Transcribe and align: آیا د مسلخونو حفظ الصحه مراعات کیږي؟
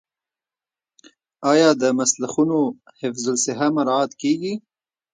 آیا 1.51 1.69
د 1.81 1.83
مسلخونو 1.99 2.59
حفظ 2.99 3.23
الصحه 3.33 3.67
مراعات 3.77 4.11
کیږي؟ 4.21 4.53